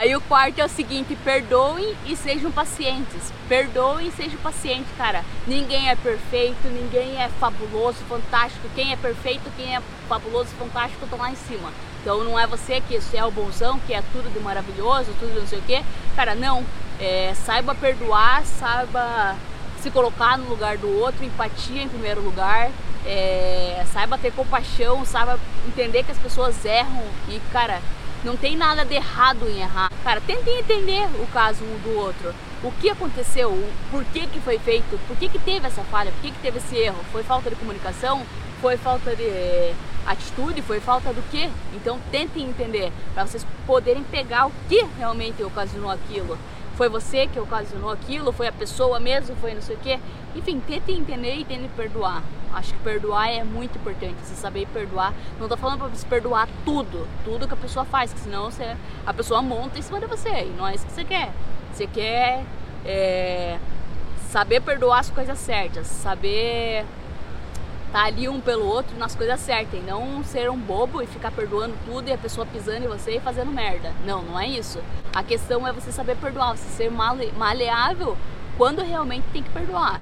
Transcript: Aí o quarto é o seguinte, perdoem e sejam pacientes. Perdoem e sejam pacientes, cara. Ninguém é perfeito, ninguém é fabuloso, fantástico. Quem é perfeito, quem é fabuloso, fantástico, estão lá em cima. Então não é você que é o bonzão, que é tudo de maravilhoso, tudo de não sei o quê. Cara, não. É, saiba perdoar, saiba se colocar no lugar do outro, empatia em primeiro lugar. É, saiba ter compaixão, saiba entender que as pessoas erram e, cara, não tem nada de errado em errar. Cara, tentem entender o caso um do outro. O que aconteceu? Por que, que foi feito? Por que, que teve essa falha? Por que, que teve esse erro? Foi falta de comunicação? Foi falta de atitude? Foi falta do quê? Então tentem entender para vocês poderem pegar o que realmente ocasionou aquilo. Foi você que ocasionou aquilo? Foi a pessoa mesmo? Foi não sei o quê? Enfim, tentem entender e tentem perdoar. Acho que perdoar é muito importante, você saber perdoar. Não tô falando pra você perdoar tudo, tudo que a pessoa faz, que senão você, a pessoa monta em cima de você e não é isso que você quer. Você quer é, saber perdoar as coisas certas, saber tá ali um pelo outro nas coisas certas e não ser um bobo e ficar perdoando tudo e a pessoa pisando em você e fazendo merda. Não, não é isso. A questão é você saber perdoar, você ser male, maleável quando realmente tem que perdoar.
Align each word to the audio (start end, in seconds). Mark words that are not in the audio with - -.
Aí 0.00 0.16
o 0.16 0.20
quarto 0.22 0.58
é 0.58 0.64
o 0.64 0.68
seguinte, 0.68 1.14
perdoem 1.22 1.94
e 2.06 2.16
sejam 2.16 2.50
pacientes. 2.50 3.30
Perdoem 3.46 4.08
e 4.08 4.10
sejam 4.10 4.40
pacientes, 4.40 4.90
cara. 4.96 5.22
Ninguém 5.46 5.90
é 5.90 5.94
perfeito, 5.94 6.68
ninguém 6.68 7.22
é 7.22 7.28
fabuloso, 7.38 7.98
fantástico. 8.08 8.66
Quem 8.74 8.92
é 8.92 8.96
perfeito, 8.96 9.42
quem 9.58 9.76
é 9.76 9.82
fabuloso, 10.08 10.48
fantástico, 10.58 11.04
estão 11.04 11.18
lá 11.18 11.30
em 11.30 11.36
cima. 11.36 11.70
Então 12.00 12.24
não 12.24 12.38
é 12.38 12.46
você 12.46 12.80
que 12.80 12.98
é 13.12 13.24
o 13.26 13.30
bonzão, 13.30 13.78
que 13.80 13.92
é 13.92 14.02
tudo 14.10 14.32
de 14.32 14.40
maravilhoso, 14.40 15.12
tudo 15.20 15.34
de 15.34 15.40
não 15.40 15.46
sei 15.46 15.58
o 15.58 15.62
quê. 15.62 15.82
Cara, 16.16 16.34
não. 16.34 16.64
É, 16.98 17.34
saiba 17.34 17.74
perdoar, 17.74 18.42
saiba 18.46 19.36
se 19.82 19.90
colocar 19.90 20.38
no 20.38 20.48
lugar 20.48 20.78
do 20.78 20.88
outro, 20.98 21.26
empatia 21.26 21.82
em 21.82 21.88
primeiro 21.90 22.22
lugar. 22.22 22.70
É, 23.04 23.84
saiba 23.92 24.16
ter 24.16 24.32
compaixão, 24.32 25.04
saiba 25.04 25.38
entender 25.68 26.04
que 26.04 26.12
as 26.12 26.18
pessoas 26.18 26.64
erram 26.64 27.04
e, 27.28 27.38
cara, 27.52 27.82
não 28.24 28.36
tem 28.36 28.56
nada 28.56 28.84
de 28.84 28.94
errado 28.94 29.48
em 29.48 29.60
errar. 29.60 29.90
Cara, 30.04 30.20
tentem 30.20 30.58
entender 30.58 31.08
o 31.20 31.26
caso 31.28 31.64
um 31.64 31.78
do 31.78 31.98
outro. 31.98 32.34
O 32.62 32.70
que 32.72 32.90
aconteceu? 32.90 33.50
Por 33.90 34.04
que, 34.04 34.26
que 34.26 34.40
foi 34.40 34.58
feito? 34.58 34.98
Por 35.06 35.16
que, 35.16 35.28
que 35.28 35.38
teve 35.38 35.66
essa 35.66 35.82
falha? 35.84 36.12
Por 36.12 36.20
que, 36.20 36.30
que 36.30 36.38
teve 36.40 36.58
esse 36.58 36.76
erro? 36.76 36.98
Foi 37.10 37.22
falta 37.22 37.48
de 37.48 37.56
comunicação? 37.56 38.22
Foi 38.60 38.76
falta 38.76 39.16
de 39.16 39.72
atitude? 40.06 40.60
Foi 40.60 40.80
falta 40.80 41.12
do 41.12 41.22
quê? 41.30 41.48
Então 41.74 41.98
tentem 42.10 42.48
entender 42.48 42.92
para 43.14 43.26
vocês 43.26 43.46
poderem 43.66 44.02
pegar 44.04 44.46
o 44.46 44.52
que 44.68 44.84
realmente 44.98 45.42
ocasionou 45.42 45.90
aquilo. 45.90 46.38
Foi 46.80 46.88
você 46.88 47.26
que 47.26 47.38
ocasionou 47.38 47.90
aquilo? 47.90 48.32
Foi 48.32 48.48
a 48.48 48.52
pessoa 48.52 48.98
mesmo? 48.98 49.36
Foi 49.36 49.52
não 49.52 49.60
sei 49.60 49.76
o 49.76 49.78
quê? 49.80 50.00
Enfim, 50.34 50.58
tentem 50.60 50.96
entender 50.96 51.34
e 51.34 51.44
tentem 51.44 51.68
perdoar. 51.76 52.22
Acho 52.54 52.72
que 52.72 52.80
perdoar 52.80 53.28
é 53.28 53.44
muito 53.44 53.76
importante, 53.76 54.14
você 54.22 54.34
saber 54.34 54.66
perdoar. 54.68 55.12
Não 55.38 55.46
tô 55.46 55.58
falando 55.58 55.80
pra 55.80 55.88
você 55.88 56.06
perdoar 56.06 56.48
tudo, 56.64 57.06
tudo 57.22 57.46
que 57.46 57.52
a 57.52 57.56
pessoa 57.58 57.84
faz, 57.84 58.14
que 58.14 58.20
senão 58.20 58.50
você, 58.50 58.74
a 59.04 59.12
pessoa 59.12 59.42
monta 59.42 59.78
em 59.78 59.82
cima 59.82 60.00
de 60.00 60.06
você 60.06 60.30
e 60.30 60.54
não 60.56 60.66
é 60.66 60.74
isso 60.74 60.86
que 60.86 60.92
você 60.92 61.04
quer. 61.04 61.30
Você 61.70 61.86
quer 61.86 62.46
é, 62.86 63.58
saber 64.30 64.62
perdoar 64.62 65.00
as 65.00 65.10
coisas 65.10 65.38
certas, 65.38 65.86
saber 65.86 66.86
tá 67.92 68.04
ali 68.04 68.28
um 68.28 68.40
pelo 68.40 68.66
outro 68.66 68.96
nas 68.96 69.14
coisas 69.14 69.40
certas 69.40 69.80
e 69.80 69.82
não 69.82 70.22
ser 70.22 70.50
um 70.50 70.58
bobo 70.58 71.02
e 71.02 71.06
ficar 71.06 71.30
perdoando 71.30 71.74
tudo 71.84 72.08
e 72.08 72.12
a 72.12 72.18
pessoa 72.18 72.46
pisando 72.46 72.84
em 72.84 72.88
você 72.88 73.16
e 73.16 73.20
fazendo 73.20 73.50
merda. 73.50 73.92
Não, 74.04 74.22
não 74.22 74.38
é 74.38 74.46
isso. 74.46 74.80
A 75.14 75.22
questão 75.22 75.66
é 75.66 75.72
você 75.72 75.90
saber 75.90 76.16
perdoar, 76.16 76.56
você 76.56 76.68
ser 76.68 76.90
male, 76.90 77.32
maleável 77.36 78.16
quando 78.56 78.82
realmente 78.82 79.24
tem 79.32 79.42
que 79.42 79.50
perdoar. 79.50 79.98